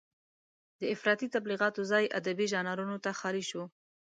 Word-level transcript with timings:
د 0.79 0.81
افراطي 0.93 1.27
تبليغاتو 1.35 1.81
ځای 1.91 2.05
ادبي 2.19 2.45
ژانرونو 2.51 2.97
ته 3.03 3.09
خالي 3.19 3.43
شو. 3.49 3.63